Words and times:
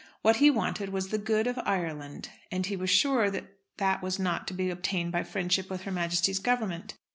What 0.23 0.37
he 0.37 0.49
wanted 0.49 0.89
was 0.89 1.09
the 1.09 1.19
"good 1.19 1.45
of 1.45 1.59
Ireland." 1.63 2.29
And 2.51 2.65
he 2.65 2.75
was 2.75 2.89
sure 2.89 3.29
that 3.29 3.53
that 3.77 4.01
was 4.01 4.17
not 4.17 4.47
to 4.47 4.53
be 4.55 4.71
obtained 4.71 5.11
by 5.11 5.21
friendship 5.21 5.69
with 5.69 5.83
Her 5.83 5.91
Majesty's 5.91 6.39
Government. 6.39 6.95